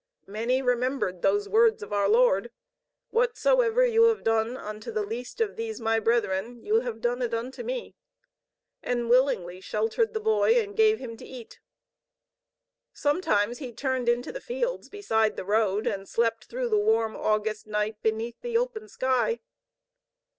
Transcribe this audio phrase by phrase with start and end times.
[0.25, 2.49] Many remembered those words of our Lord,
[3.11, 7.35] "Whatsoever you have done unto the least of these my brethren, you have done it
[7.35, 7.93] unto me,"
[8.81, 11.59] and willingly sheltered the boy and gave him to eat.
[12.91, 17.67] Sometimes he turned into the fields beside the road and slept through the warm August
[17.67, 19.39] night beneath the open sky.